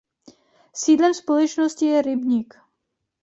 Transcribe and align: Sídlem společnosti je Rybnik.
Sídlem 0.73 1.13
společnosti 1.13 1.85
je 1.85 2.01
Rybnik. 2.01 2.53